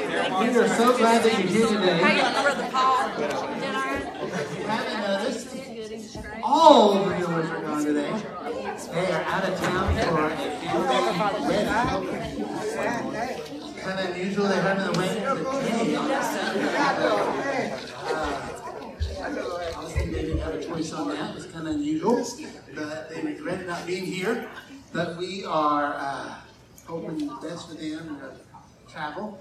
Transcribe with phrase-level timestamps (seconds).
[0.00, 0.06] We
[0.56, 1.98] are so glad that you're here today.
[2.00, 3.08] How you Brother Paul?
[3.18, 3.98] Did I?
[4.22, 5.48] If you haven't noticed,
[6.42, 8.10] all the viewers are gone today.
[8.92, 11.68] They are out of town for a family wedding.
[13.82, 17.74] Kind of unusual, they're having the wedding today on Saturday.
[18.06, 18.56] Uh,
[19.76, 21.36] Obviously, they didn't have a choice on that.
[21.36, 22.24] It's kind of unusual.
[22.74, 24.48] But they regret not being here.
[24.94, 26.34] But we are uh,
[26.86, 29.38] hoping the best for them to travel.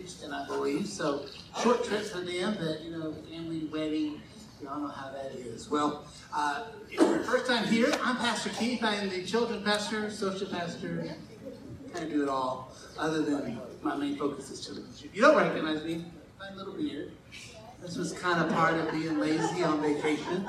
[0.00, 0.86] Houston, I believe.
[0.86, 1.26] So
[1.62, 4.20] short trip for them, but you know, family wedding,
[4.60, 5.70] we all know how that is.
[5.70, 6.64] Well, uh,
[7.24, 8.82] first time here, I'm Pastor Keith.
[8.82, 11.14] I am the children pastor, social pastor,
[11.94, 12.72] of do it all.
[12.98, 14.86] Other than my main focus is children.
[15.12, 16.04] You don't recognize me,
[16.38, 17.12] my little beard.
[17.82, 20.48] This was kind of part of being lazy on vacation.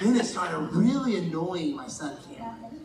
[0.00, 2.80] Then it started really annoying my son Cameron.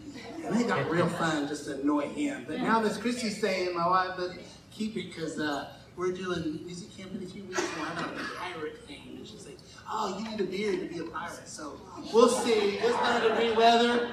[0.45, 2.45] And it got real fun just to annoy him.
[2.47, 4.31] But now Miss Christy's saying, my wife, but
[4.69, 8.23] keep it because uh, we're doing music camp in a few weeks and I'm a
[8.37, 9.15] pirate thing.
[9.17, 9.57] And she's like,
[9.89, 11.47] oh, you need a beard to be a pirate.
[11.47, 11.79] So
[12.13, 12.77] we'll see.
[12.77, 14.11] It's not to weather.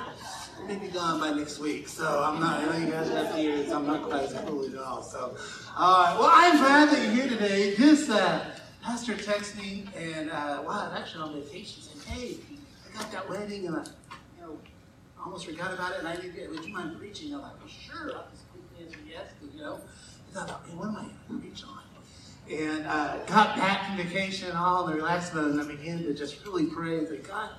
[0.67, 1.89] We'll be gone by next week.
[1.89, 3.73] So I'm not, I know you guys have beards.
[3.73, 5.03] I'm not quite as cool at all.
[5.03, 5.37] So,
[5.77, 6.17] all right.
[6.19, 7.75] Well, I'm glad that you're here today.
[7.75, 8.45] Just, uh,
[8.83, 12.37] Pastor texted me and, uh, wow, I'm actually on vacation saying, hey,
[12.89, 14.59] I got that wedding and I, you know,
[15.25, 17.33] almost forgot about it, and I need to, would you mind preaching?
[17.33, 18.13] I'm like, well, sure.
[18.17, 19.81] I'll just quickly answer yes, you know.
[20.35, 21.79] I thought, hey, what am I going to preach on?
[22.51, 26.45] And uh, got back from vacation, and all the relaxed and I began to just
[26.45, 27.51] really pray and say, God,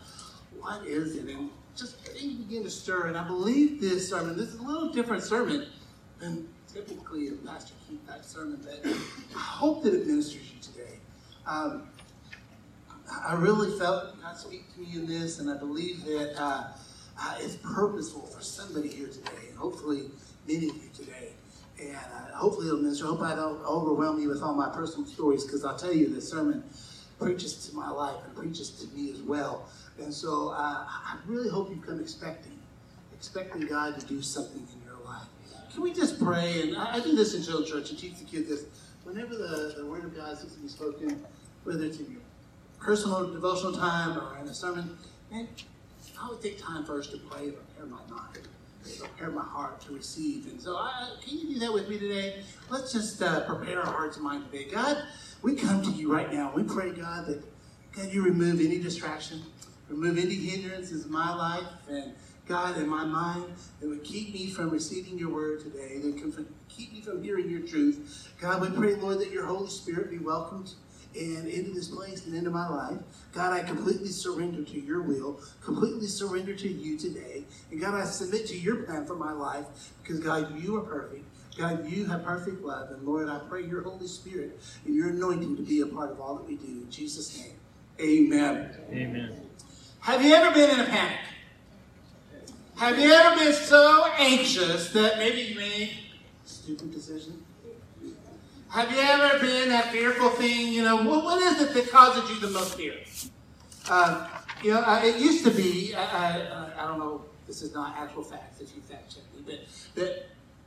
[0.59, 1.25] what is it?
[1.25, 3.07] And just things began to stir.
[3.07, 5.67] And I believe this sermon, this is a little different sermon
[6.19, 8.91] than typically a Pastor Keith type sermon, but
[9.35, 10.99] I hope that it ministers you today.
[11.45, 11.87] Um,
[13.25, 16.67] I really felt God speak to me in this, and I believe that uh,
[17.19, 20.09] uh, it's purposeful for somebody here today, and hopefully
[20.47, 21.32] many of you today.
[21.81, 23.05] And uh, hopefully it'll minister.
[23.05, 26.13] I hope I don't overwhelm you with all my personal stories, because I'll tell you,
[26.13, 26.63] this sermon
[27.19, 29.69] preaches to my life and preaches to me as well.
[29.99, 32.57] And so uh, I really hope you come expecting,
[33.13, 35.27] expecting God to do something in your life.
[35.73, 36.61] Can we just pray?
[36.61, 38.65] And I, I do this in children's church and teach the kids this.
[39.03, 41.25] Whenever the, the word of God is to be spoken,
[41.63, 42.21] whether it's in your
[42.79, 44.97] personal devotional time or in a sermon,
[45.31, 45.47] man,
[46.21, 48.47] I would take time first to pray and prepare my mind,
[48.83, 50.47] prepare my heart to receive.
[50.47, 52.43] And so, I, can you do that with me today?
[52.69, 54.69] Let's just uh, prepare our hearts and mind today.
[54.69, 54.97] God,
[55.41, 56.51] we come to you right now.
[56.55, 57.43] We pray, God, that
[57.95, 59.41] God, you remove any distraction,
[59.89, 62.13] remove any hindrances in my life, and
[62.47, 63.45] God, in my mind,
[63.79, 67.49] that would keep me from receiving your word today, that can keep me from hearing
[67.49, 68.33] your truth.
[68.41, 70.73] God, we pray, Lord, that your Holy Spirit be welcomed
[71.15, 72.97] and into this place and into my life.
[73.33, 77.43] God, I completely surrender to your will, completely surrender to you today.
[77.71, 79.65] And God, I submit to your plan for my life
[80.01, 81.25] because, God, you are perfect.
[81.57, 82.91] God, you have perfect love.
[82.91, 86.19] And Lord, I pray your Holy Spirit and your anointing to be a part of
[86.19, 86.65] all that we do.
[86.65, 87.53] In Jesus' name,
[87.99, 88.75] amen.
[88.91, 89.39] Amen.
[89.99, 91.19] Have you ever been in a panic?
[92.75, 95.91] Have you ever been so anxious that maybe you made
[96.43, 97.42] a stupid decision?
[98.73, 100.73] Have you ever been that fearful thing?
[100.73, 102.95] You know, what, what is it that causes you the most fear?
[103.87, 104.27] Uh,
[104.63, 107.95] you know, uh, it used to be, uh, uh, I don't know, this is not
[107.95, 109.59] actual facts if you fact check me, but
[109.93, 110.23] the,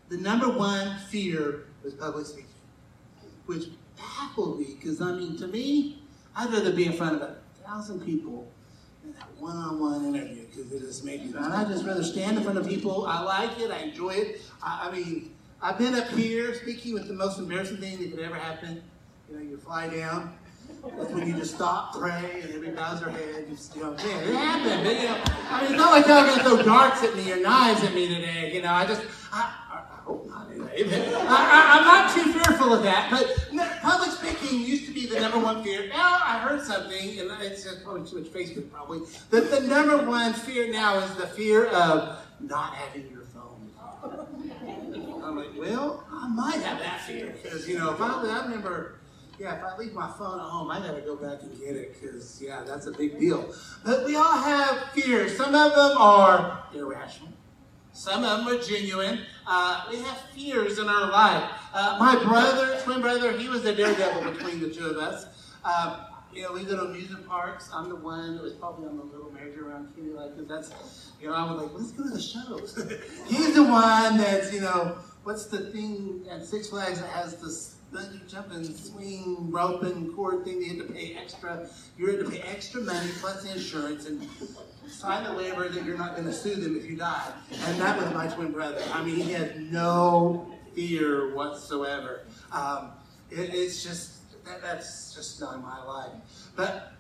[0.09, 2.47] the number one fear was public speaking,
[3.47, 3.65] which
[3.99, 6.01] baffled me because, I mean, to me,
[6.37, 8.47] I'd rather be in front of a thousand people
[9.03, 12.05] than that one on one interview because it just made me, and I'd just rather
[12.05, 13.05] stand in front of people.
[13.09, 14.43] I like it, I enjoy it.
[14.63, 18.21] I, I mean, I've been up here speaking with the most embarrassing thing that could
[18.21, 18.83] ever happen.
[19.29, 20.35] You know, you fly down.
[20.97, 23.49] That's when you just stop, pray, and everybody bows their head.
[23.49, 24.85] Just, you know, man, it happened.
[24.85, 27.41] But, you know, I mean, it's not like y'all gonna throw darts at me or
[27.41, 28.55] knives at me today.
[28.55, 29.03] You know, I just,
[29.33, 30.85] I, I, I hope not anyway.
[30.93, 33.11] I, am not too fearful of that.
[33.11, 35.89] But public speaking used to be the number one fear.
[35.89, 39.01] Now I heard something, and it's just probably too much Facebook probably.
[39.31, 43.16] That the number one fear now is the fear of not having your
[45.37, 49.01] Like, well, I might have that fear because you know, if I, I remember,
[49.39, 51.77] yeah, if I leave my phone at home, I got to go back and get
[51.77, 53.53] it because yeah, that's a big deal.
[53.85, 55.37] But we all have fears.
[55.37, 57.29] Some of them are irrational.
[57.93, 59.21] Some of them are genuine.
[59.47, 61.51] Uh, we have fears in our life.
[61.73, 65.27] Uh, my brother, twin brother, he was the daredevil between the two of us.
[65.65, 67.71] Uh, you know, we go to amusement parks.
[67.73, 71.35] I'm the one that was probably on the little merry-go-round kitty like that's, you know,
[71.35, 72.77] I was like, let's go to the shows.
[73.27, 77.75] He's the one that's, you know, what's the thing at Six Flags that has this
[77.93, 81.69] bungee jumping, swing, rope, and cord thing you have to pay extra.
[81.99, 84.25] You have to pay extra money plus the insurance and
[84.87, 87.33] sign a waiver that you're not going to sue them if you die.
[87.65, 88.81] And that was my twin brother.
[88.93, 92.21] I mean, he had no fear whatsoever.
[92.53, 92.93] Um,
[93.29, 96.13] It, it's just, that, that's just not my life.
[96.55, 96.93] But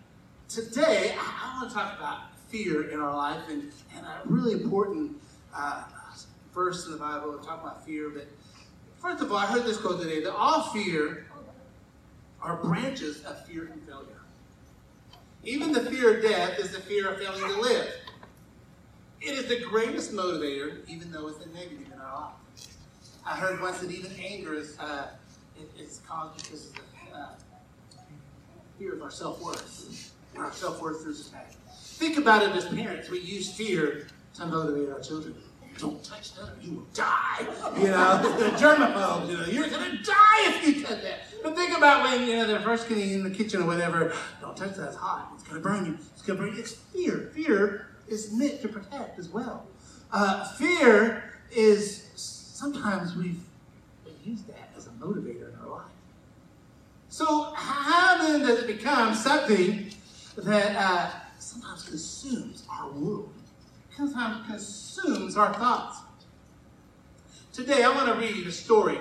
[0.49, 4.52] today, I, I want to talk about fear in our life and, and a really
[4.61, 5.17] important
[5.55, 5.84] uh,
[6.56, 8.08] verse in the Bible to talk about fear.
[8.08, 8.26] But
[8.99, 11.26] first of all, I heard this quote today that all fear
[12.43, 14.23] are branches of fear and failure.
[15.44, 17.88] Even the fear of death is the fear of failing to live.
[19.20, 22.67] It is the greatest motivator, even though it's a negative in our life.
[23.25, 25.08] I heard once that even anger is, uh,
[25.79, 27.29] is caused because of the uh,
[28.79, 30.12] fear of our self-worth.
[30.35, 31.56] And our self-worth is attacked.
[31.75, 33.11] Think about it as parents.
[33.11, 35.35] We use fear to motivate our children.
[35.78, 37.46] Don't touch that or you will die.
[37.78, 41.20] You know, the germaphobe, you know, you're going to die if you touch that.
[41.43, 44.14] But think about when, you know, they're first getting in the kitchen or whatever.
[44.40, 45.31] Don't touch that, it's hot.
[45.34, 45.99] It's going to burn you.
[46.12, 46.61] It's going to burn you.
[46.61, 47.31] It's fear.
[47.34, 49.67] Fear is meant to protect as well.
[50.12, 53.40] Uh, fear is, sometimes we've
[54.25, 55.87] used that as a motivator in our life.
[57.08, 59.90] So how then does it become something
[60.37, 63.32] that uh, sometimes consumes our world?
[63.96, 66.00] Sometimes consumes our thoughts.
[67.54, 68.98] Today I want to read a story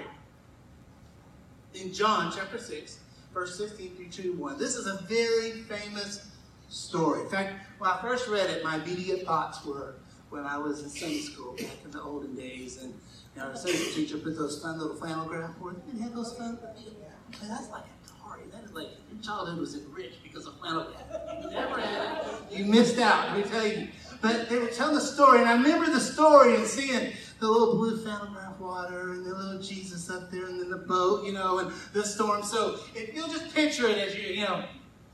[1.73, 2.99] in John chapter 6,
[3.33, 4.57] verse 16 through 2 1.
[4.57, 6.31] This is a very famous
[6.69, 7.23] story.
[7.23, 9.95] In fact, when I first read it, my immediate thoughts were
[10.29, 12.93] when I was in Sunday school back in the olden days, and
[13.35, 15.81] you know, our Sunday teacher put those fun little flannel graph boards.
[15.87, 16.57] Didn't have those fun?
[16.63, 18.43] Okay, that's like a party.
[18.49, 21.43] That is like your childhood was enriched because of flannel graph.
[21.43, 22.57] You never had it.
[22.57, 23.35] You missed out.
[23.35, 23.89] Let me tell you.
[24.25, 27.75] But they were telling the story, and I remember the story and seeing the little
[27.75, 31.31] blue flannel graph water and the little Jesus up there, and then the boat, you
[31.31, 32.41] know, and the storm.
[32.41, 34.67] So if you'll just picture it as you, you know, oh,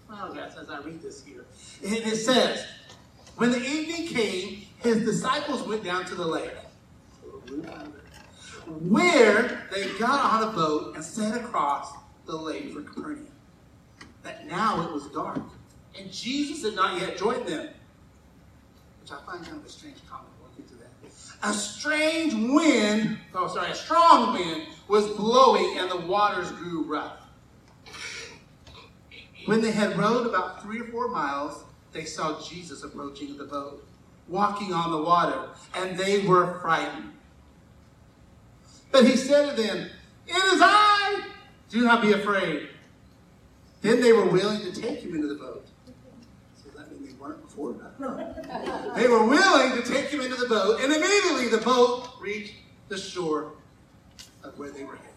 [0.07, 1.43] flannel graph as I read this here.
[1.83, 2.65] And it says,
[3.35, 6.55] when the evening came, his disciples went down to the lake,
[8.65, 11.91] where they got on a boat and set across
[12.27, 13.27] the lake for Capernaum.
[14.23, 15.41] But now it was dark,
[15.99, 17.71] and Jesus had not yet joined them,
[19.01, 20.29] which I find kind of a strange comment.
[20.41, 20.87] We'll get to that.
[21.43, 27.17] A strange wind, oh sorry, a strong wind was blowing, and the waters grew rough.
[29.45, 31.63] When they had rowed about three or four miles,
[31.93, 33.85] they saw Jesus approaching the boat,
[34.27, 37.11] walking on the water, and they were frightened.
[38.91, 39.89] But he said to them,
[40.27, 41.23] It is I!
[41.69, 42.67] Do not be afraid.
[43.81, 45.65] Then they were willing to take him into the boat.
[46.63, 47.99] So that means they weren't before that.
[48.95, 52.55] They were willing to take him into the boat, and immediately the boat reached
[52.89, 53.53] the shore
[54.43, 55.11] of where they were headed.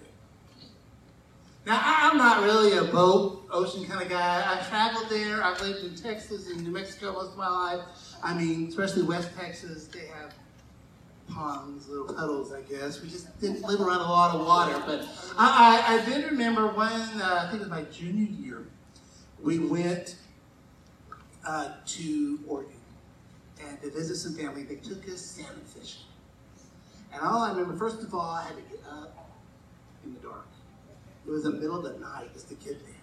[1.67, 4.45] Now, I'm not really a boat, ocean kind of guy.
[4.47, 5.43] I've traveled there.
[5.43, 7.81] I've lived in Texas and New Mexico most of my life.
[8.23, 10.35] I mean, especially West Texas, they have
[11.29, 13.01] ponds, little puddles, I guess.
[13.01, 14.81] We just didn't live around a lot of water.
[14.87, 15.09] But
[15.39, 18.67] I, I, I did remember when, uh, I think it was my junior year,
[19.43, 20.17] we went
[21.47, 22.74] uh, to Oregon
[23.83, 24.65] to visit some family.
[24.65, 26.03] They took us salmon fishing.
[27.13, 29.29] And all I remember, first of all, I had to get up
[30.05, 30.47] in the dark.
[31.27, 32.95] It was the middle of the night just to get there.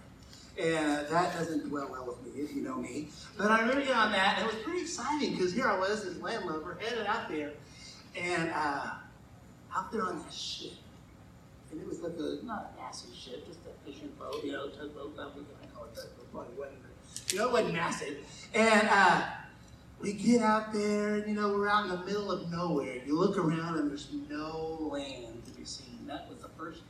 [0.58, 3.08] And that doesn't dwell well with me, if you know me.
[3.38, 6.04] But I remember getting on that, and it was pretty exciting because here I was,
[6.04, 7.52] this landlubber, headed out there.
[8.14, 8.90] And uh,
[9.74, 10.72] out there on that ship,
[11.70, 14.68] and it was like a, not a massive ship, just a fishing boat, you know,
[14.68, 18.18] tugboat, I don't call it tugboat, probably wasn't, but, you know, it wasn't massive.
[18.52, 19.22] And uh,
[20.02, 22.96] we get out there, and, you know, we're out in the middle of nowhere.
[23.06, 26.06] You look around, and there's no land to be seen.
[26.06, 26.82] That was the first,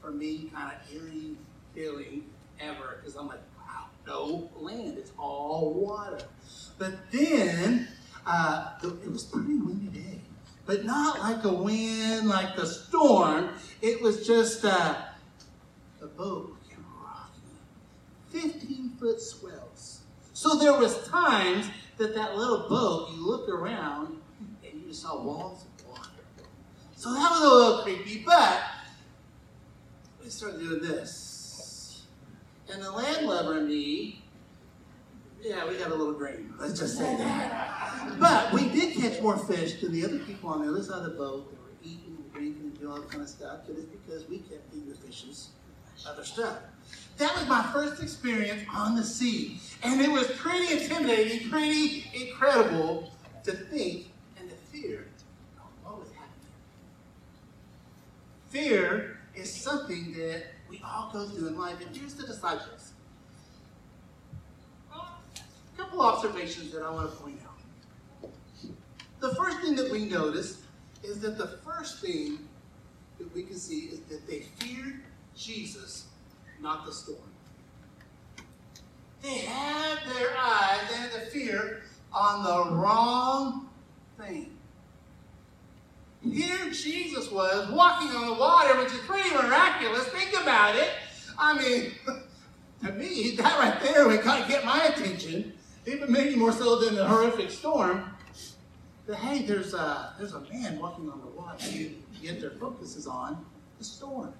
[0.00, 1.36] for me, kind of eerie
[1.74, 2.24] feeling
[2.60, 4.98] ever, because I'm like, wow, no land.
[4.98, 6.20] It's all water.
[6.78, 7.88] But then,
[8.24, 10.20] uh, it was pretty windy day
[10.70, 13.50] but not like a wind, like the storm.
[13.82, 14.94] It was just uh,
[15.98, 16.56] the boat
[17.02, 18.52] rocking.
[18.52, 20.02] 15 foot swells.
[20.32, 21.66] So there was times
[22.00, 24.16] that that little boat, you look around
[24.64, 26.08] and you just saw walls of water.
[26.96, 28.62] So that was a little creepy, but
[30.22, 32.06] we started doing this.
[32.72, 34.22] And the landlubber and me,
[35.42, 36.54] yeah, we got a little green.
[36.58, 38.18] Let's just say that.
[38.18, 41.04] But we did catch more fish than the other people on the other side of
[41.04, 41.50] the boat.
[41.50, 43.60] They were eating and drinking and doing all that kind of stuff.
[43.66, 45.50] But it's because we kept eating the fishes,
[46.06, 46.58] other stuff.
[47.20, 49.60] That was my first experience on the sea.
[49.82, 53.12] And it was pretty intimidating, pretty incredible
[53.44, 54.06] to think
[54.38, 55.06] and to fear
[55.82, 56.48] what was happening.
[58.48, 61.84] Fear is something that we all go through in life.
[61.86, 62.92] And here's the disciples
[64.90, 68.30] A couple observations that I want to point out.
[69.20, 70.62] The first thing that we notice
[71.02, 72.38] is that the first thing
[73.18, 75.02] that we can see is that they feared
[75.36, 76.06] Jesus
[76.62, 77.18] not the storm.
[79.22, 83.68] They had their eyes, they had the fear on the wrong
[84.18, 84.56] thing.
[86.22, 90.04] Here Jesus was walking on the water, which is pretty miraculous.
[90.08, 90.90] Think about it.
[91.38, 91.92] I mean,
[92.84, 95.54] to me, that right there would kind of get my attention,
[95.86, 98.04] even maybe more so than the horrific storm.
[99.06, 101.64] But hey, there's a, there's a man walking on the water.
[102.20, 103.44] Yet their focus is on
[103.78, 104.34] the storm.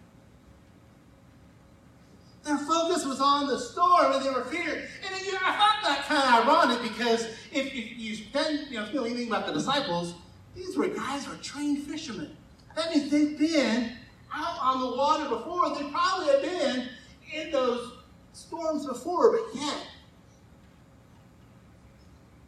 [2.44, 4.88] Their focus was on the storm and they were feared.
[5.06, 8.80] And you know, I found that kind of ironic because if, if you spend, you
[8.80, 10.14] know, feel anything about the disciples,
[10.56, 12.36] these were guys who are trained fishermen.
[12.76, 13.92] That means they've been
[14.32, 15.74] out on the water before.
[15.74, 16.88] They probably have been
[17.32, 17.92] in those
[18.32, 19.86] storms before, but yet,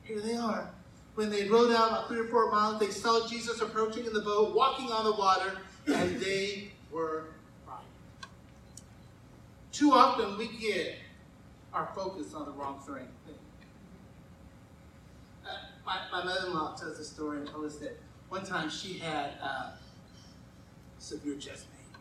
[0.02, 0.70] here they are.
[1.14, 4.22] When they rowed out about three or four miles, they saw Jesus approaching in the
[4.22, 7.26] boat, walking on the water, and they were
[9.73, 10.97] too often we get
[11.73, 13.09] our focus on the wrong thing.
[15.45, 15.50] Uh,
[15.85, 17.99] my, my mother-in-law tells a story and told us that
[18.29, 19.71] one time she had uh,
[20.99, 22.00] severe chest pain.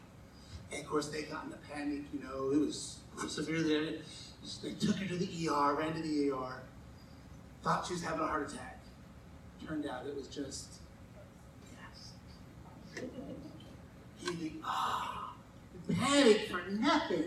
[0.72, 3.94] And of course they got in a panic, you know, it was severe there.
[4.64, 6.64] They took her to the ER, ran to the ER,
[7.64, 8.80] thought she was having a heart attack.
[9.66, 10.80] Turned out it was just
[11.70, 12.14] gas.
[14.24, 15.34] You ah,
[15.94, 17.26] panic for nothing.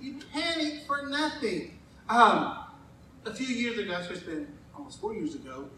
[0.00, 1.78] You panic for nothing.
[2.08, 2.58] Um,
[3.26, 5.68] a few years ago, so it's been almost four years ago,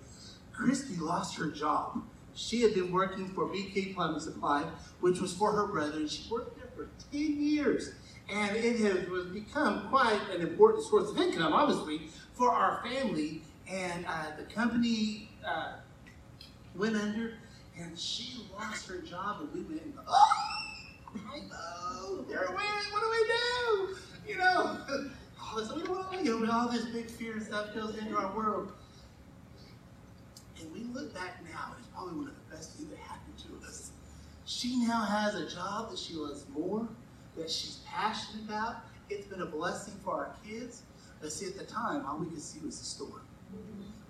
[0.52, 2.02] Christy lost her job.
[2.34, 4.64] She had been working for BK Plumbing Supply,
[5.00, 7.92] which was for her brother, and she worked there for 10 years.
[8.32, 12.02] And it has become quite an important source of income, obviously,
[12.34, 13.42] for our family.
[13.68, 15.72] And uh, the company uh,
[16.76, 17.34] went under,
[17.78, 22.62] and she lost her job, and we went, oh, they're away,
[22.92, 23.49] what do we do?
[24.40, 24.78] Know,
[25.66, 28.16] so we don't want to, you know, all this big fear and stuff goes into
[28.16, 28.72] our world.
[30.60, 33.66] And we look back now, it's probably one of the best things that happened to
[33.66, 33.90] us.
[34.44, 36.88] She now has a job that she loves more,
[37.36, 38.76] that she's passionate about.
[39.08, 40.82] It's been a blessing for our kids.
[41.20, 43.22] But see, at the time, all we could see was the storm.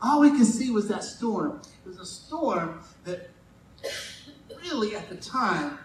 [0.02, 1.60] All we could see was that storm.
[1.84, 3.30] It was a storm that
[4.62, 5.78] really, at the time,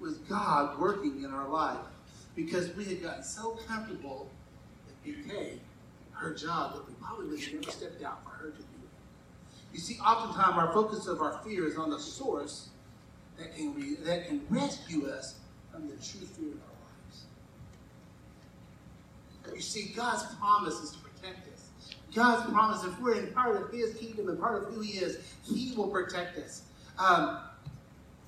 [0.00, 1.78] was God working in our life
[2.34, 4.30] because we had gotten so comfortable
[4.88, 5.58] at BK,
[6.12, 9.72] her job, that we probably would have never stepped out for her to do it.
[9.72, 12.68] You see, oftentimes our focus of our fear is on the source
[13.38, 15.36] that can, be, that can rescue us
[15.72, 16.74] from the true fear of our
[19.46, 19.56] lives.
[19.56, 21.70] You see, God's promise is to protect us.
[22.14, 25.18] God's promise, if we're in part of His kingdom and part of who He is,
[25.44, 26.62] He will protect us.
[26.98, 27.40] Um,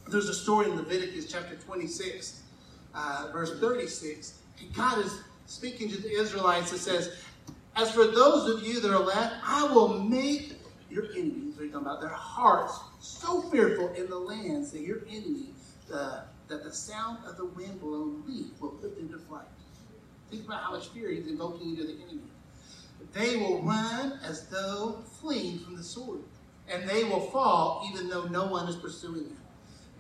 [0.09, 2.43] there's a story in Leviticus chapter 26
[2.97, 4.41] uh, verse 36,
[4.75, 7.17] God is speaking to the Israelites and says,
[7.77, 10.55] As for those of you that are left, I will make
[10.91, 14.81] your enemies, what are you talking about, their hearts so fearful in the lands that
[14.81, 15.51] your enemy,
[15.93, 19.47] uh, that the sound of the wind blown leaf will put them to flight.
[20.31, 22.23] Think about how much fear he's invoking into the enemy.
[23.13, 26.21] They will run as though fleeing from the sword,
[26.69, 29.39] and they will fall even though no one is pursuing them.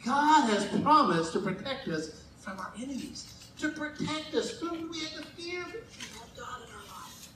[0.05, 4.53] God has promised to protect us from our enemies, to protect us.
[4.53, 7.29] from we have the fear of God in our life?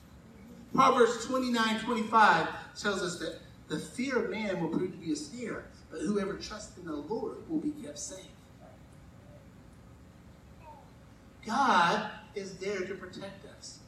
[0.73, 2.47] Proverbs 29 25
[2.79, 6.35] tells us that the fear of man will prove to be a snare, but whoever
[6.35, 8.25] trusts in the Lord will be kept safe.
[11.45, 13.79] God is there to protect us.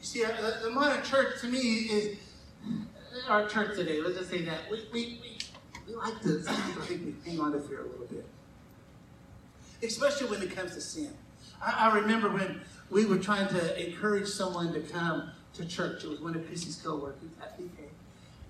[0.00, 0.30] You see, uh,
[0.62, 2.18] the modern church to me is
[3.28, 4.00] our church today.
[4.00, 5.38] Let's just say that we, we, we,
[5.86, 6.52] we like to, I
[6.86, 8.24] think we hang on to fear a little bit
[9.84, 11.12] especially when it comes to sin.
[11.62, 12.60] I, I remember when
[12.90, 16.04] we were trying to encourage someone to come to church.
[16.04, 17.88] It was one of Christy's co-workers at BK.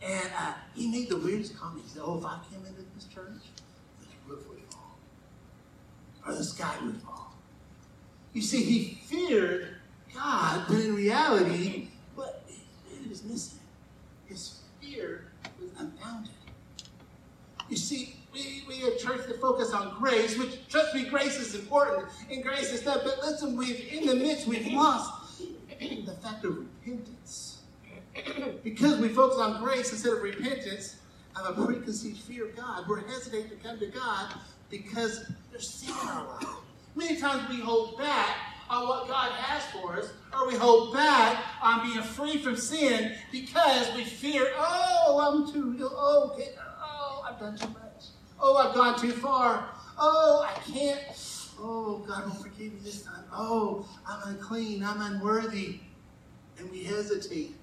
[0.03, 1.85] And uh, he made the weirdest comment.
[1.85, 3.43] He said, oh, if I came into this church,
[4.01, 4.99] the roof would fall.
[6.27, 7.35] Or the sky would fall.
[8.33, 9.77] You see, he feared
[10.15, 12.45] God, but in reality, what
[12.89, 13.61] he was missing.
[14.27, 15.27] His fear
[15.61, 16.33] was unbounded.
[17.69, 21.55] You see, we, we a church that focus on grace, which trust me, grace is
[21.55, 23.05] important and grace is that.
[23.05, 25.43] But listen, we've in the midst we've lost
[25.79, 27.63] the fact of repentance.
[28.63, 30.97] Because we focus on grace instead of repentance,
[31.37, 32.89] have a preconceived fear of God.
[32.89, 34.35] We're hesitant to come to God
[34.71, 36.47] because there's sin in our life.
[36.95, 38.37] Many times we hold back
[38.71, 43.15] on what God has for us, or we hold back on being free from sin
[43.31, 47.84] because we fear, oh, I'm too, oh, oh, I've done too much.
[48.41, 49.69] Oh, I've gone too far.
[49.99, 51.01] Oh, I can't.
[51.59, 53.25] Oh, God, won't forgive me this time.
[53.33, 54.83] Oh, I'm unclean.
[54.83, 55.81] I'm unworthy.
[56.59, 57.55] And we hesitate.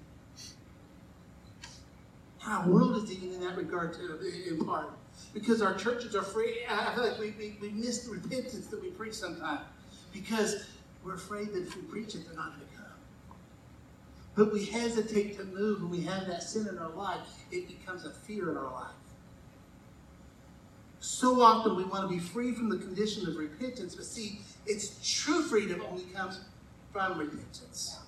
[2.46, 4.90] Our world is even in that regard, too, in part.
[5.32, 6.60] Because our churches are free.
[6.68, 9.60] I feel like we, we, we miss the repentance that we preach sometimes.
[10.12, 10.66] Because
[11.04, 12.86] we're afraid that if we preach it, they're not going to come.
[14.34, 17.20] But we hesitate to move when we have that sin in our life.
[17.50, 18.92] It becomes a fear in our life.
[21.02, 25.00] So often we want to be free from the condition of repentance, but see, it's
[25.02, 26.38] true freedom only comes
[26.92, 27.98] from repentance.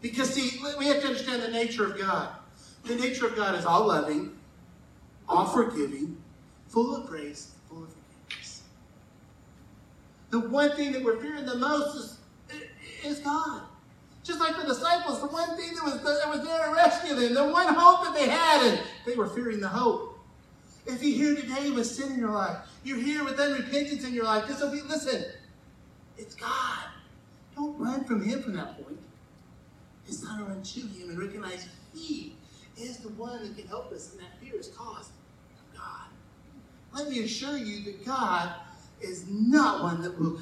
[0.00, 2.30] Because, see, we have to understand the nature of God.
[2.84, 4.34] The nature of God is all loving,
[5.28, 6.16] all forgiving,
[6.68, 8.62] full of grace, full of forgiveness.
[10.30, 12.18] The one thing that we're fearing the most is,
[13.04, 13.60] is God.
[14.24, 17.34] Just like the disciples, the one thing that was, that was there to rescue them,
[17.34, 20.09] the one hope that they had, and they were fearing the hope.
[20.90, 24.24] If you're here today with sin in your life, you're here with unrepentance in your
[24.24, 25.24] life, disobedience, listen,
[26.18, 26.84] it's God.
[27.54, 28.98] Don't run from Him from that point.
[30.06, 32.34] It's time to run to Him and recognize He
[32.76, 35.12] is the one that can help us, and that fear is caused
[35.54, 36.08] from God.
[36.92, 38.52] Let me assure you that God
[39.00, 40.40] is not one that will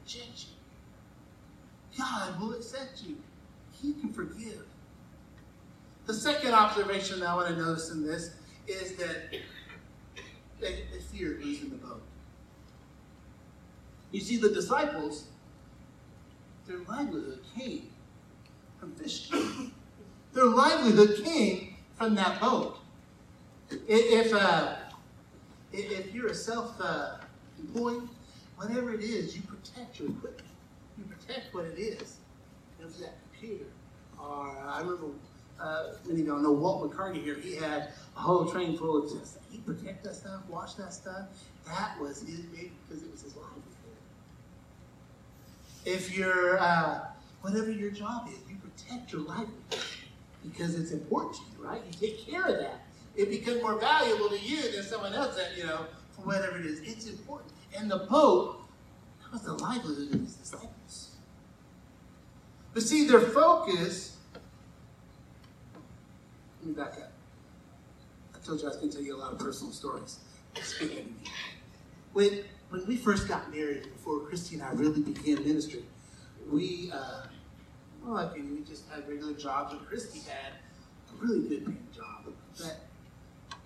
[0.00, 1.98] reject you.
[1.98, 3.16] God will accept you.
[3.82, 4.64] He can forgive.
[6.06, 8.30] The second observation that I want to notice in this
[8.68, 9.30] is that
[10.60, 12.02] they, they feared losing the boat.
[14.10, 15.28] You see, the disciples,
[16.66, 17.90] their livelihood came
[18.78, 19.72] from fishing.
[20.32, 22.78] their livelihood came from that boat.
[23.70, 24.76] If, uh,
[25.72, 28.08] if you're a self-employed,
[28.56, 30.48] whatever it is, you protect your equipment.
[30.96, 32.16] You protect what it is.
[32.80, 33.66] If that computer,
[34.18, 35.08] or uh, I remember
[35.60, 37.34] uh, many of y'all know Walt McCarty here.
[37.34, 41.26] He had a whole train full of just he protect that stuff, watch that stuff.
[41.66, 43.62] That was his big because it was his livelihood.
[45.84, 47.00] If you're uh,
[47.40, 49.54] whatever your job is, you protect your livelihood
[50.42, 51.80] because it's important to you, right?
[51.86, 52.84] You take care of that.
[53.16, 56.66] It becomes more valuable to you than someone else that you know for whatever it
[56.66, 56.80] is.
[56.80, 57.52] It's important.
[57.76, 58.62] And the Pope,
[59.22, 61.16] that was the livelihood of his disciples.
[62.74, 64.17] But see, their focus
[66.60, 67.12] let me back up.
[68.34, 70.18] I told you I was going to tell you a lot of personal stories.
[70.60, 71.12] Speaking to me.
[72.12, 75.84] When, when we first got married, before Christy and I really began ministry,
[76.50, 77.22] we, uh,
[78.04, 80.52] well, I mean, we just had regular jobs, and Christy had
[81.12, 82.32] a really good paying job.
[82.58, 82.80] But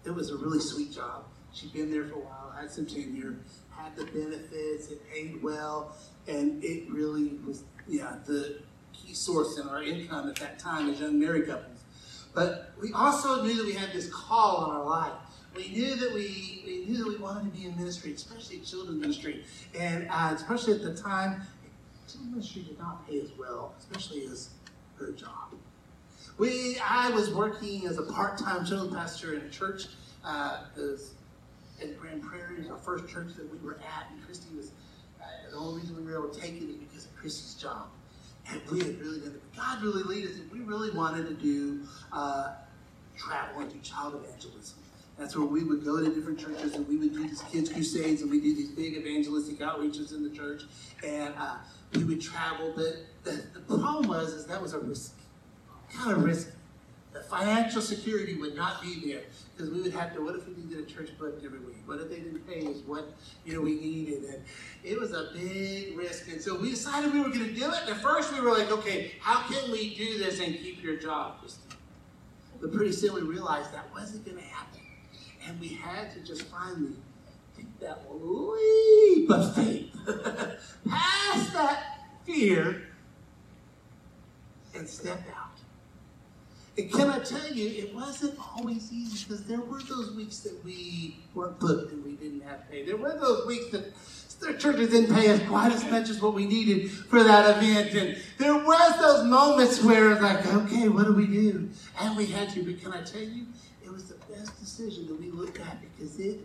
[0.05, 1.25] it was a really sweet job.
[1.55, 3.37] She'd been there for a while, had some tenure,
[3.71, 8.61] had the benefits, it paid well, and it really was, yeah, the
[8.93, 11.82] key source in our income at that time as young married couples.
[12.35, 15.13] But we also knew that we had this call on our life.
[15.55, 19.01] We knew that we, we knew that we wanted to be in ministry, especially children's
[19.01, 19.45] ministry.
[19.79, 21.43] And uh, especially at the time,
[22.09, 24.51] children's ministry did not pay as well, especially as
[24.99, 25.53] her job.
[26.39, 29.89] We, I was working as a part-time children's pastor in a church
[30.25, 34.71] uh, in Grand Prairie, our first church that we were at, and Christy was,
[35.21, 37.89] uh, the only reason we were able to take it is because of Christy's job.
[38.53, 39.57] And we had really done it.
[39.57, 41.81] God really lead us, and we really wanted to do
[42.13, 42.55] uh,
[43.17, 44.79] travel and do child evangelism.
[45.19, 48.23] That's where we would go to different churches and we would do these kids' crusades
[48.23, 50.63] and we do these big evangelistic outreaches in the church.
[51.07, 51.57] And uh,
[51.95, 52.73] we would travel.
[52.75, 55.15] But the, the problem was is that was a risk,
[55.93, 56.53] kind of risky.
[57.13, 59.23] The financial security would not be there
[59.55, 60.25] because we would have to.
[60.25, 61.83] What if we didn't get a church booked every week?
[61.85, 63.13] What if they didn't pay us what
[63.45, 64.25] you know we needed?
[64.25, 64.43] And
[64.83, 66.29] it was a big risk.
[66.29, 67.81] And so we decided we were going to do it.
[67.83, 70.97] And at first we were like, okay, how can we do this and keep your
[70.97, 71.37] job?
[72.63, 74.81] But pretty soon we realized that wasn't going to happen,
[75.47, 76.93] and we had to just finally
[77.57, 79.93] take that leap of faith
[80.89, 81.83] past that
[82.25, 82.85] fear
[84.75, 85.52] and step out.
[86.79, 90.65] And can I tell you, it wasn't always easy because there were those weeks that
[90.65, 92.85] we weren't booked and we didn't have pay.
[92.85, 93.93] There were those weeks that
[94.41, 97.95] the churches didn't pay us quite as much as what we needed for that event.
[97.95, 101.69] And there was those moments where it's like, okay, what do we do?
[102.01, 102.65] And we had to.
[102.65, 103.47] But can I tell you,
[103.85, 106.41] it was the best decision that we looked at because it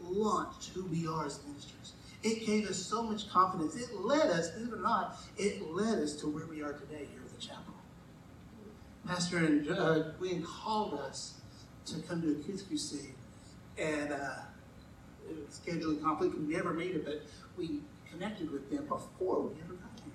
[0.00, 1.92] launched who we are as ministers.
[2.24, 3.76] It gave us so much confidence.
[3.76, 7.06] It led us, believe it or not, it led us to where we are today
[7.10, 7.71] here at the chapel.
[9.06, 11.40] Pastor and uh, Gwen called us
[11.86, 13.14] to come to a kids crusade,
[13.78, 14.34] and uh,
[15.50, 16.38] scheduling conflict.
[16.38, 17.22] We never made it, but
[17.56, 20.12] we connected with them before we ever got here.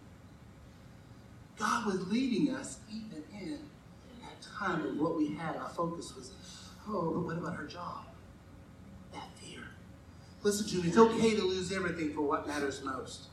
[1.58, 3.60] God was leading us even in
[4.21, 5.58] that time of what we had.
[5.58, 6.32] Our focus was,
[6.88, 8.06] oh, but what about her job?
[9.13, 9.63] That fear.
[10.43, 13.28] Listen to me, it's okay to lose everything for what matters most.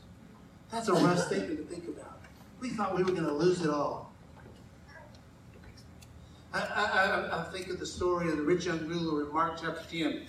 [0.71, 2.19] That's a rough statement to think about.
[2.59, 4.11] We thought we were going to lose it all.
[6.55, 9.83] I, I, I, think of the story of the rich young ruler in Mark chapter
[9.91, 10.25] 10,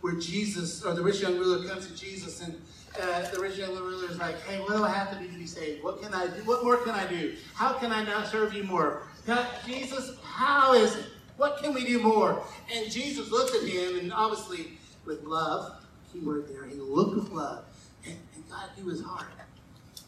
[0.00, 2.54] where Jesus, or the rich young ruler comes to Jesus, and
[3.02, 5.38] uh, the rich young ruler is like, hey, what do I have to do to
[5.38, 5.82] be saved?
[5.82, 6.44] What can I do?
[6.44, 7.34] What more can I do?
[7.54, 9.02] How can I now serve you more?
[9.26, 11.06] God, Jesus, how is it?
[11.36, 12.44] What can we do more?
[12.72, 17.64] And Jesus looked at him, and obviously with love, keyword there, he looked with love,
[18.04, 19.26] and, and God knew his heart.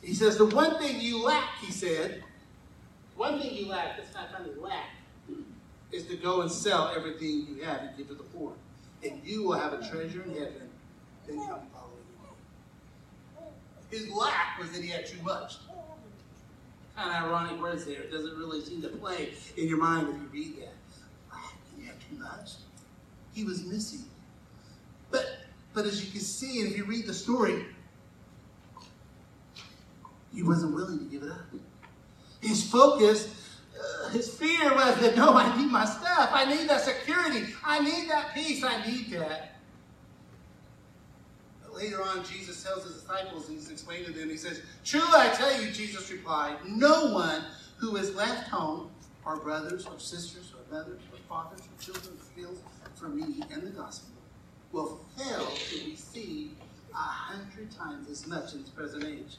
[0.02, 2.22] He says, the one thing you lack, he said,
[3.16, 4.90] one thing you lack, that's not kind of lack,
[5.90, 8.52] is to go and sell everything you have and give to the poor.
[9.04, 10.70] And you will have a treasure in heaven.
[11.26, 11.90] Then come follow
[13.40, 13.46] me.
[13.90, 15.56] His lack was that he had too much.
[16.96, 18.00] Kind of ironic words there.
[18.00, 20.74] It doesn't really seem to play in your mind if you read that.
[21.78, 22.52] You have too much.
[23.34, 24.04] He was missing.
[25.10, 25.24] But
[25.74, 27.64] but as you can see, and if you read the story,
[30.34, 31.46] he wasn't willing to give it up.
[32.42, 33.34] His focus,
[33.78, 36.30] uh, his fear was that, no, I need my stuff.
[36.32, 37.46] I need that security.
[37.64, 38.62] I need that peace.
[38.62, 39.56] I need that.
[41.62, 45.06] But later on, Jesus tells his disciples, and he's explaining to them, he says, Truly
[45.12, 47.44] I tell you, Jesus replied, no one
[47.78, 48.90] who has left home,
[49.24, 52.16] or brothers, or sisters, or mothers, or fathers, or children,
[53.02, 54.14] for me and the gospel,
[54.70, 56.52] will fail to receive
[56.92, 59.38] a hundred times as much in this present age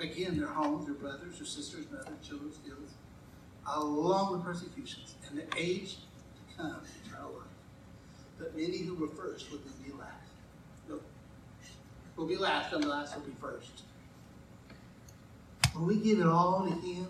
[0.00, 2.94] Again, their homes, their brothers, their sisters, mothers, children, skills,
[3.66, 7.42] along with persecutions, and the age to come, eternal life.
[8.38, 10.30] But many who were first will be last.
[10.88, 11.00] No,
[12.16, 13.82] will be last, and the last will be first.
[15.74, 17.08] When we give it all to Him,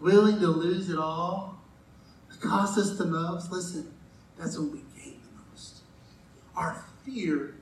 [0.00, 1.60] willing to lose it all,
[2.32, 3.92] it costs us the most, listen,
[4.38, 5.80] that's when we gain the most.
[6.54, 7.56] Our fear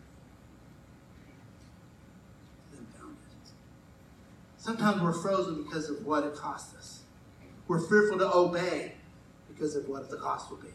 [4.67, 7.03] Sometimes we're frozen because of what it costs us.
[7.69, 8.95] We're fearful to obey
[9.47, 10.67] because of what the cost will be.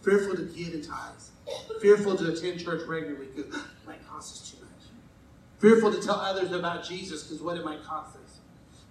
[0.00, 1.32] Fearful to give in tithes.
[1.82, 4.86] Fearful to attend church regularly because it might cost us too much.
[5.58, 8.38] Fearful to tell others about Jesus because what it might cost us.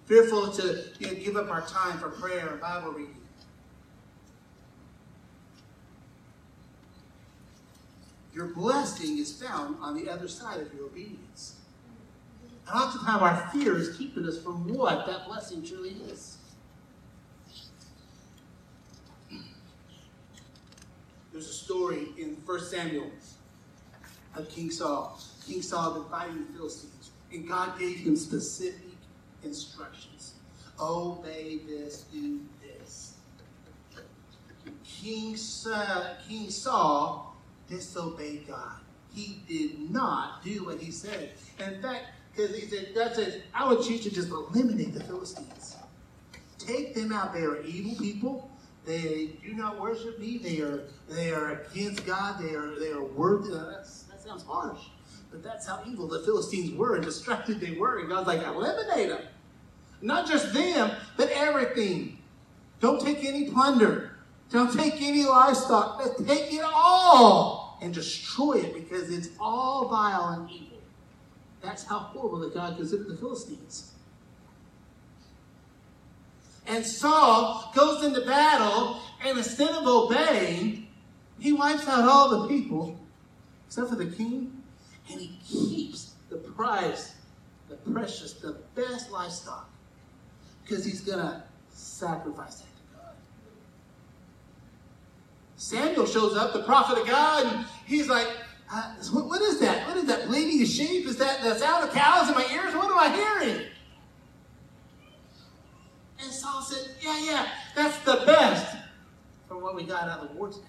[0.04, 3.16] Fearful to you know, give up our time for prayer and Bible reading.
[8.32, 11.55] Your blessing is found on the other side of your obedience.
[12.68, 16.38] And oftentimes our fear is keeping us from what that blessing truly is.
[21.32, 23.10] There's a story in 1 Samuel
[24.34, 25.20] of King Saul.
[25.46, 28.96] King Saul been fighting the Philistines, and God gave him specific
[29.44, 30.34] instructions.
[30.80, 33.14] Obey this, do this.
[34.84, 37.36] King, Saul, King Saul
[37.68, 38.80] disobeyed God.
[39.12, 41.32] He did not do what he said.
[41.58, 42.04] In fact,
[42.36, 45.76] he said, God says, I want you to just eliminate the Philistines.
[46.58, 47.32] Take them out.
[47.32, 48.50] They are evil people.
[48.84, 50.38] They do not worship me.
[50.38, 52.40] They are they are against God.
[52.40, 53.50] They are they are worthy.
[53.50, 53.86] that
[54.24, 54.80] sounds harsh,
[55.30, 57.98] but that's how evil the Philistines were and destructive they were.
[57.98, 59.22] And God's like, eliminate them.
[60.02, 62.18] Not just them, but everything.
[62.80, 64.12] Don't take any plunder.
[64.50, 66.02] Don't take any livestock.
[66.24, 70.75] Take it all and destroy it because it's all vile and evil.
[71.66, 73.90] That's how horrible that God considered the Philistines.
[76.68, 80.86] And Saul goes into battle, and instead of obeying,
[81.40, 82.96] he wipes out all the people,
[83.66, 84.62] except for the king,
[85.10, 87.16] and he keeps the prize,
[87.68, 89.68] the precious, the best livestock,
[90.62, 93.14] because he's going to sacrifice that to God.
[95.56, 98.28] Samuel shows up, the prophet of God, and he's like,
[98.68, 99.86] what, what is that?
[99.86, 100.26] What is that?
[100.26, 101.06] Bleating of sheep?
[101.06, 102.74] Is that the sound of cows in my ears?
[102.74, 103.66] What am I hearing?
[106.22, 108.76] And Saul said, Yeah, yeah, that's the best
[109.48, 110.64] from what we got out of the war today.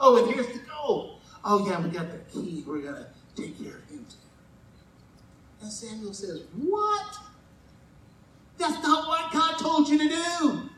[0.00, 1.20] Oh, and here's the gold.
[1.44, 2.64] Oh, yeah, we got the key.
[2.66, 3.06] We're going to
[3.36, 4.16] take care of him too.
[5.62, 7.16] And Samuel says, What?
[8.58, 10.70] That's not what God told you to do.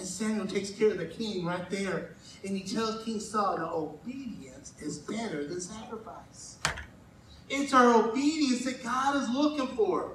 [0.00, 2.12] And Samuel takes care of the king right there.
[2.42, 6.56] And he tells King Saul that obedience is better than sacrifice.
[7.50, 10.12] It's our obedience that God is looking for.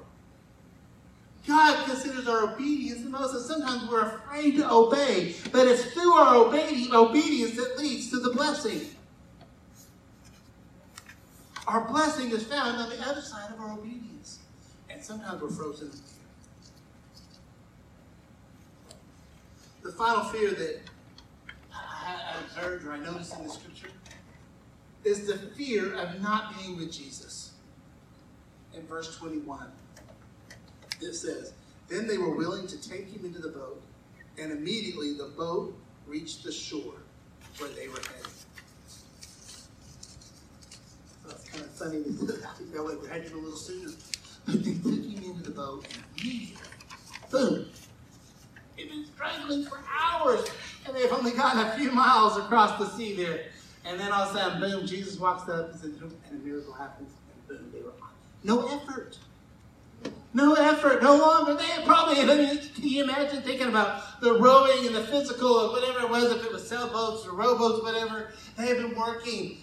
[1.46, 6.14] God considers our obedience the most, and sometimes we're afraid to obey, but it's through
[6.14, 8.80] our obedience that leads to the blessing.
[11.68, 14.40] Our blessing is found on the other side of our obedience,
[14.90, 15.92] and sometimes we're frozen
[19.86, 20.80] the final fear that
[21.72, 23.90] I observed or I noticed in the scripture
[25.04, 27.52] is the fear of not being with Jesus.
[28.74, 29.68] In verse 21,
[31.00, 31.52] it says,
[31.88, 33.80] Then they were willing to take him into the boat,
[34.38, 36.94] and immediately the boat reached the shore
[37.58, 38.32] where they were headed.
[41.28, 43.92] It's kind of funny that would have had a little sooner.
[44.46, 46.56] But they took him into the boat, and immediately,
[47.30, 47.66] boom,
[48.76, 50.48] They've been struggling for hours,
[50.86, 53.46] and they've only gotten a few miles across the sea there.
[53.84, 56.72] And then all of a sudden, boom, Jesus walks up and, says, and a miracle
[56.72, 58.10] happens, and boom, they were on.
[58.44, 59.18] No effort.
[60.34, 61.54] No effort, no longer.
[61.54, 65.48] They had probably, I mean, can you imagine thinking about the rowing and the physical
[65.48, 68.32] or whatever it was, if it was sailboats or rowboats, whatever.
[68.58, 69.58] They had been working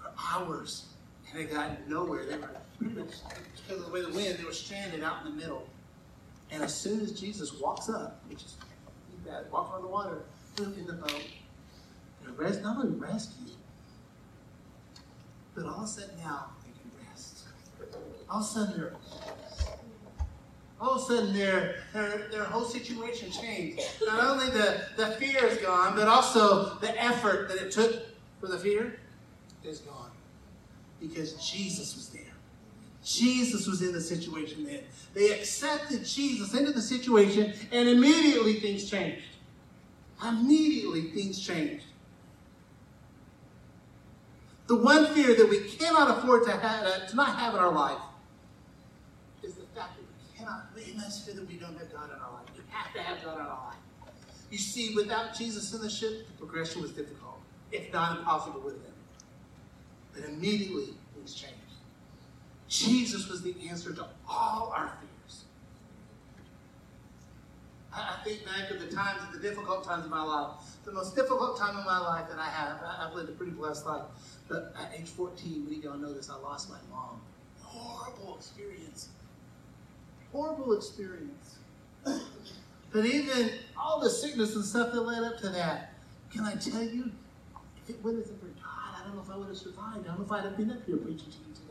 [0.00, 0.86] for hours,
[1.30, 2.24] and they got nowhere.
[2.24, 5.66] They were because of the way the wind, they were stranded out in the middle.
[6.50, 8.56] And as soon as Jesus walks up, which is
[9.24, 10.22] bad, walk on the water,
[10.58, 11.24] in the boat,
[12.26, 13.52] and rest, not only rescue,
[15.54, 17.44] but all of a sudden now they can rest.
[18.28, 18.92] All of a sudden they're
[20.80, 23.82] all of a sudden their, their, their whole situation changed.
[24.06, 27.96] Not only the, the fear is gone, but also the effort that it took
[28.40, 29.00] for the fear
[29.64, 30.10] is gone.
[31.00, 32.27] Because Jesus was there.
[33.08, 34.80] Jesus was in the situation then.
[35.14, 39.24] They accepted Jesus into the situation, and immediately things changed.
[40.22, 41.86] Immediately things changed.
[44.66, 47.72] The one fear that we cannot afford to, have, uh, to not have in our
[47.72, 48.02] life
[49.42, 52.32] is the fact that we cannot, we fear that we don't have God in our
[52.32, 52.46] life.
[52.54, 53.76] We have to have God in our life.
[54.50, 57.40] You see, without Jesus in the ship, the progression was difficult,
[57.72, 58.92] if not impossible with him.
[60.12, 61.67] But immediately things changed.
[62.68, 65.44] Jesus was the answer to all our fears.
[67.92, 70.50] I think back of the times, the difficult times of my life.
[70.84, 73.86] The most difficult time of my life that I have, I've lived a pretty blessed
[73.86, 74.04] life.
[74.48, 77.20] But at age 14, we don't know this, I lost my mom.
[77.62, 79.08] Horrible experience.
[80.32, 81.58] Horrible experience.
[82.90, 85.92] But even all the sickness and stuff that led up to that,
[86.32, 87.12] can I tell you,
[87.82, 90.06] if it wasn't for God, I don't know if I would have survived.
[90.06, 91.67] I don't know if I'd have been up here preaching to you today.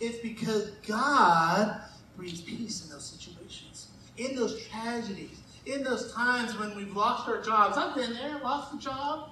[0.00, 1.80] It's because God
[2.16, 7.42] brings peace in those situations, in those tragedies, in those times when we've lost our
[7.42, 7.76] jobs.
[7.76, 9.30] I've been there, lost a job.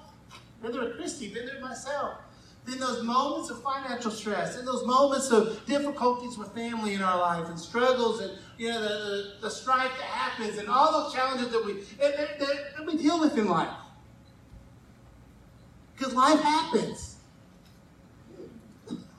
[0.62, 2.18] Been there with Christy, been there myself.
[2.66, 7.18] In those moments of financial stress, in those moments of difficulties with family in our
[7.18, 11.12] life and struggles and you know the, the, the strife that happens and all those
[11.12, 13.68] challenges that we that, that, that we deal with in life.
[15.94, 17.13] Because life happens.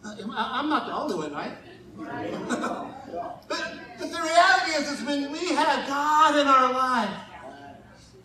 [0.06, 1.58] I'm not the only one, right?
[1.98, 7.18] but, but the reality is, is when we have God in our life,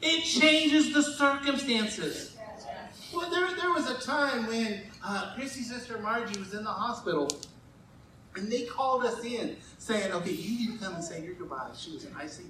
[0.03, 2.37] it changes the circumstances.
[3.14, 7.29] Well, there, there was a time when uh, Christy's sister Margie was in the hospital,
[8.37, 11.81] and they called us in saying, okay, you need to come and say your goodbyes.
[11.81, 12.45] She was in ICU.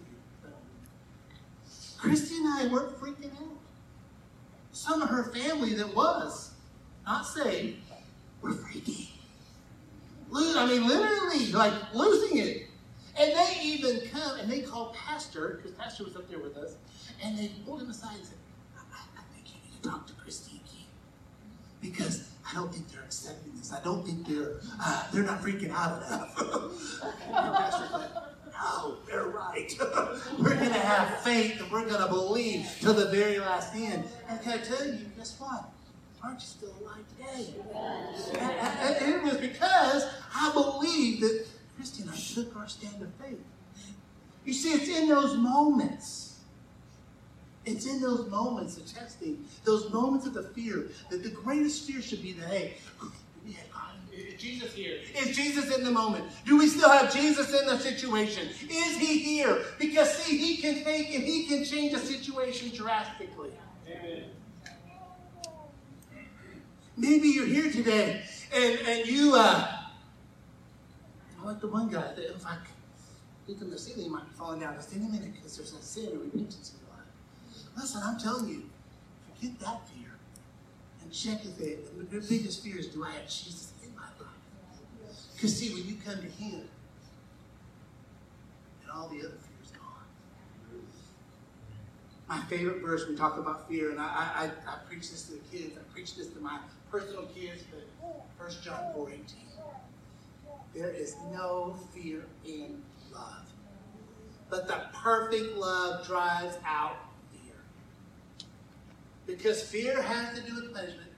[1.98, 3.58] Christy and I weren't freaking out.
[4.72, 6.52] Some of her family that was
[7.04, 7.78] not saved
[8.40, 9.08] were freaking.
[10.34, 12.66] I mean, literally, like losing it.
[13.18, 16.76] And they even come and they call Pastor, because Pastor was up there with us,
[17.22, 18.38] and they pulled him aside and said,
[18.76, 18.82] I,
[19.18, 20.86] I think you need to talk to Christy again.
[21.80, 23.72] Because I don't think they're accepting this.
[23.72, 26.36] I don't think they're uh, they're not freaking out enough.
[27.32, 28.10] Pastor's like,
[28.52, 29.72] no, they're right.
[30.38, 34.04] we're to have faith and we're to believe till the very last end.
[34.28, 35.70] And can I tell you, guess what?
[36.22, 37.54] Aren't you still alive today?
[38.38, 43.12] And, and it was because I believed that Christy and I took our stand of
[43.14, 43.40] faith.
[44.44, 46.38] You see, it's in those moments.
[47.64, 52.00] It's in those moments of testing, those moments of the fear, that the greatest fear
[52.00, 52.74] should be that, hey,
[54.12, 54.98] is Jesus here?
[55.16, 56.24] Is Jesus in the moment?
[56.44, 58.48] Do we still have Jesus in the situation?
[58.68, 59.62] Is he here?
[59.78, 63.50] Because see, he can take and he can change a situation drastically.
[63.86, 64.24] Amen.
[67.00, 68.22] Maybe you're here today
[68.54, 69.66] and, and you, uh,
[71.42, 72.58] like the one guy, that if I
[73.48, 76.08] look in the ceiling, might be falling down just any minute because there's a sin
[76.12, 77.06] or repentance in your life.
[77.74, 78.68] Listen, I'm telling you,
[79.34, 80.10] forget that fear
[81.00, 85.16] and check if it, the biggest fear is do I have Jesus in my life?
[85.34, 86.68] Because see, when you come to Him,
[88.82, 90.82] and all the other fears gone.
[92.28, 95.38] My favorite verse, we talk about fear, and I, I, I, preach this to the
[95.50, 96.58] kids, I preach this to my
[96.90, 99.24] personal kids, but 1 John 4 18.
[100.74, 103.46] There is no fear in love.
[104.48, 106.96] But the perfect love drives out
[107.32, 107.54] fear.
[109.26, 111.10] Because fear has to do with punishment.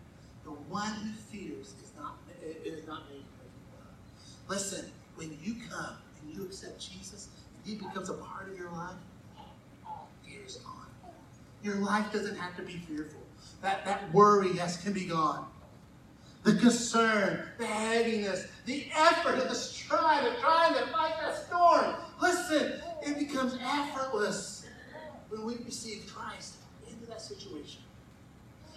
[0.45, 4.49] The one who fears is not, is not made perfect love.
[4.49, 8.71] Listen, when you come and you accept Jesus, and he becomes a part of your
[8.73, 8.97] life,
[10.27, 10.87] fear is gone.
[11.63, 13.21] Your life doesn't have to be fearful.
[13.61, 15.47] That, that worry yes, can be gone.
[16.45, 21.95] The concern, the heaviness, the effort of the strive of trying to fight that storm.
[22.21, 24.67] Listen, it becomes effortless
[25.29, 26.57] when we receive Christ
[26.89, 27.83] into that situation.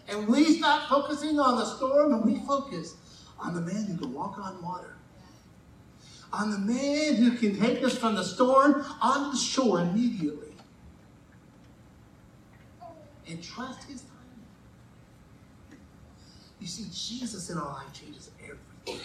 [0.07, 2.95] And we stop focusing on the storm and we focus
[3.39, 4.95] on the man who can walk on water.
[6.31, 10.53] On the man who can take us from the storm onto the shore immediately.
[13.27, 14.03] And trust his.
[16.65, 18.99] You see, Jesus in our life changes everything.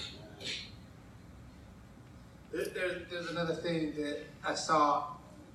[2.51, 5.09] There, there, there's another thing that I saw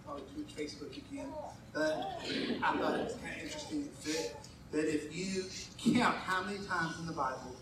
[0.08, 0.22] on
[0.56, 1.30] Facebook again
[1.74, 2.20] that
[2.62, 4.36] I thought it was kind of interesting that,
[4.72, 5.46] that if you
[5.80, 7.56] count how many times in the Bible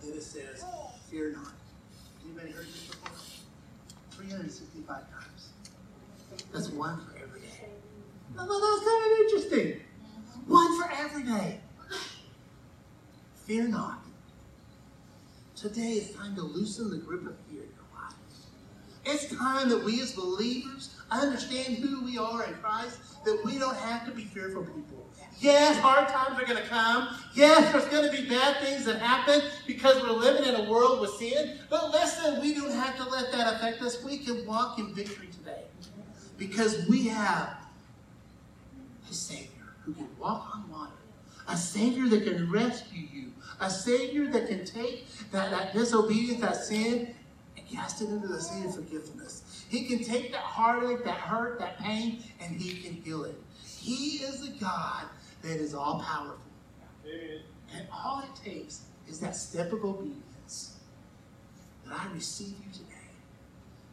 [0.00, 0.64] that it says,
[1.10, 1.52] fear not.
[2.24, 3.10] Anybody heard this before?
[4.12, 5.48] 365 times.
[6.50, 7.68] That's one for every day.
[8.32, 9.80] I thought that was kind of interesting.
[10.46, 11.60] One for every day.
[13.48, 14.04] Fear not.
[15.56, 18.46] Today is time to loosen the grip of fear in your lives.
[19.06, 23.76] It's time that we as believers understand who we are in Christ, that we don't
[23.78, 25.08] have to be fearful people.
[25.40, 27.08] Yes, hard times are going to come.
[27.32, 31.00] Yes, there's going to be bad things that happen because we're living in a world
[31.00, 31.56] with sin.
[31.70, 34.04] But listen, we don't have to let that affect us.
[34.04, 35.62] We can walk in victory today
[36.36, 37.56] because we have
[39.10, 40.92] a Savior who can walk on water,
[41.46, 46.56] a Savior that can rescue you, a Savior that can take that, that disobedience, that
[46.56, 47.14] sin,
[47.56, 49.64] and cast it into the sea of forgiveness.
[49.68, 53.40] He can take that heartache, that hurt, that pain, and He can heal it.
[53.64, 55.04] He is a God
[55.42, 56.38] that is all powerful.
[57.74, 60.76] And all it takes is that step of obedience
[61.86, 62.84] that I receive you today.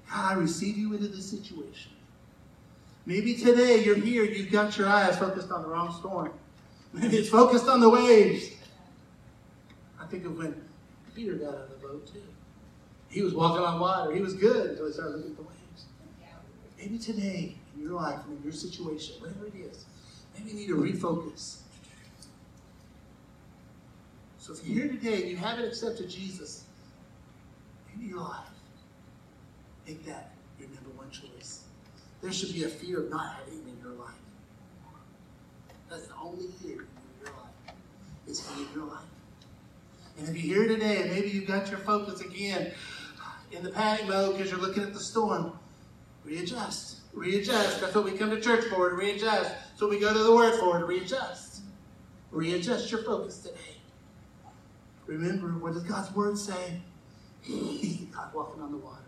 [0.09, 1.91] God, I receive you into this situation.
[3.05, 6.31] Maybe today you're here, you've got your eyes focused on the wrong storm.
[6.93, 8.51] Maybe it's focused on the waves.
[10.05, 10.53] I think of when
[11.15, 12.21] Peter got on the boat too.
[13.09, 14.13] He was walking on water.
[14.13, 15.85] He was good until he started looking at the waves.
[16.77, 19.85] Maybe today in your life and in your situation, whatever it is,
[20.37, 21.61] maybe you need to refocus.
[24.37, 26.65] So if you're here today and you haven't accepted Jesus
[27.91, 28.45] into your life,
[29.87, 31.63] make that your number one choice.
[32.21, 34.13] There should be a fear of not having him in your life.
[35.89, 37.75] That's the only fear in your life.
[38.27, 39.01] Is he in your life?
[40.17, 42.71] And if you're here today and maybe you've got your focus again
[43.51, 45.57] in the panic mode because you're looking at the storm,
[46.23, 46.99] readjust.
[47.13, 47.81] Readjust.
[47.81, 49.53] That's what we come to church for, to readjust.
[49.77, 51.61] So we go to the Word for, to readjust.
[52.31, 53.77] Readjust your focus today.
[55.07, 56.81] Remember, what does God's Word say?
[57.41, 59.01] He's God walking on the water.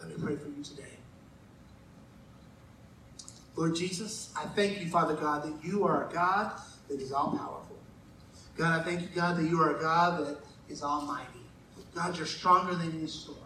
[0.00, 0.84] Let me pray for you today.
[3.56, 6.52] Lord Jesus, I thank you, Father God, that you are a God
[6.88, 7.57] that is all powerful.
[8.58, 10.36] God, I thank you, God, that you are a God that
[10.68, 11.26] is almighty.
[11.94, 13.38] God, you're stronger than any storm.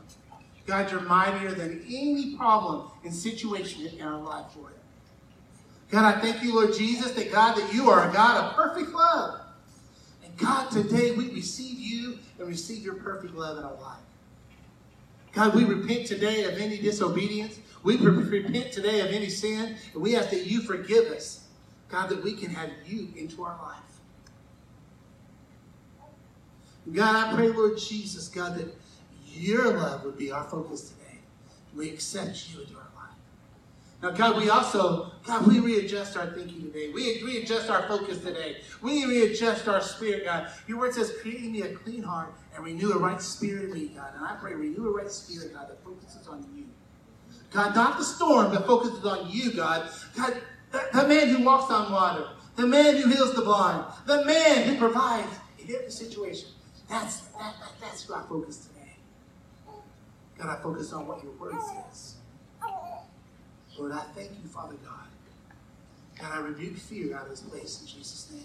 [0.66, 4.72] God, you're mightier than any problem and situation in our life, Lord.
[5.90, 8.92] God, I thank you, Lord Jesus, that God, that you are a God of perfect
[8.92, 9.40] love.
[10.24, 14.00] And God, today we receive you and receive your perfect love in our life.
[15.32, 17.58] God, we repent today of any disobedience.
[17.82, 19.76] We repent today of any sin.
[19.92, 21.48] And we ask that you forgive us.
[21.88, 23.91] God, that we can have you into our life.
[26.90, 28.74] God, I pray, Lord Jesus, God, that
[29.34, 31.18] your love would be our focus today.
[31.74, 33.14] We accept you into our life.
[34.02, 36.90] Now, God, we also, God, we readjust our thinking today.
[36.92, 38.56] We readjust our focus today.
[38.82, 40.48] We readjust our spirit, God.
[40.66, 43.88] Your word says, create me a clean heart and renew a right spirit in me,
[43.94, 44.10] God.
[44.16, 46.64] And I pray, renew a right spirit, God, that focuses on you.
[47.52, 49.88] God, not the storm, but focuses on you, God.
[50.16, 50.36] God,
[50.92, 52.26] the man who walks on water,
[52.56, 55.28] the man who heals the blind, the man who provides
[55.58, 56.48] in every situation.
[56.92, 58.92] That's, that, that, that's who I focus today.
[60.38, 62.16] God, I focus on what your word says.
[63.78, 65.08] Lord, I thank you, Father God.
[66.20, 68.42] God, I rebuke fear out of this place in Jesus' name.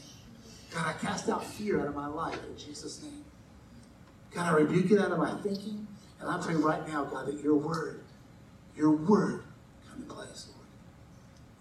[0.73, 3.25] God, I cast out fear out of my life in Jesus' name.
[4.33, 5.85] God, I rebuke it out of my thinking.
[6.21, 8.01] And I pray right now, God, that your word,
[8.77, 9.43] your word
[9.89, 10.67] come in place, Lord.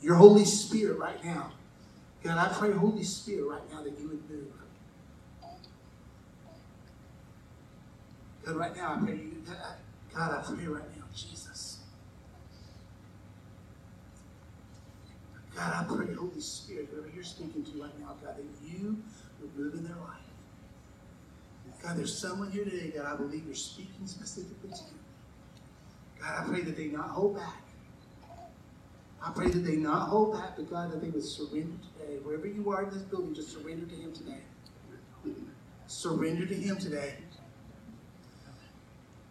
[0.00, 1.50] Your Holy Spirit right now.
[2.22, 4.52] God, I pray, Holy Spirit, right now that you would move.
[8.46, 9.72] God, right now, I pray you, uh,
[10.14, 11.80] God, I pray right now, Jesus.
[15.56, 19.02] God, I pray, Holy Spirit, whoever you're speaking to right now, God, that you
[19.40, 20.22] would move in their life.
[21.82, 26.22] God, there's someone here today, God, I believe you're speaking specifically to.
[26.22, 27.62] God, I pray that they not hold back.
[29.22, 32.18] I pray that they not hold back, but God, that they would surrender today.
[32.22, 34.38] Wherever you are in this building, just surrender to Him today.
[35.88, 37.14] Surrender to Him today.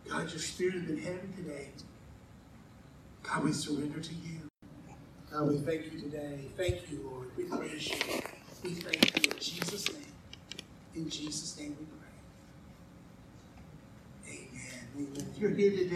[0.10, 1.70] God, your spirit is in heaven today.
[3.24, 4.50] God, we surrender to you.
[5.32, 6.40] God, we thank you today.
[6.56, 7.30] Thank you, Lord.
[7.38, 7.96] We praise you.
[8.64, 10.02] We thank you in Jesus' name.
[10.96, 12.08] In Jesus' name we pray.
[14.30, 14.88] Amen.
[14.96, 15.28] Amen.
[15.34, 15.84] If you're here today,